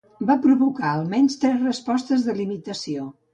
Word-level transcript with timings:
Va 0.27 0.35
provocar 0.45 0.87
al 0.93 1.03
menys 1.11 1.35
tres 1.43 1.61
respostes 1.67 2.25
de 2.31 2.37
limitació. 2.41 3.07